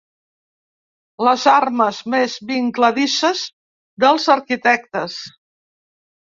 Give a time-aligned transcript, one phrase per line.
[1.27, 3.45] Les armes més vincladisses
[4.05, 5.21] dels arquitectes.